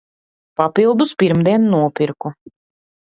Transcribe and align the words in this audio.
Papildus 0.61 1.13
pirmdien 1.19 1.69
nopirku. 1.75 2.35